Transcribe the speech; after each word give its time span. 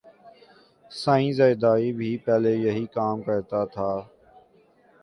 سائیں 0.91 1.31
زرداری 1.33 1.91
بھی 1.99 2.11
پہلے 2.25 2.53
یہئ 2.55 2.85
کام 2.95 3.21
کرتا 3.21 3.63
تھا 3.73 3.91